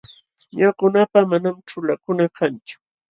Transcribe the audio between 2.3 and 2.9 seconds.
kanchu.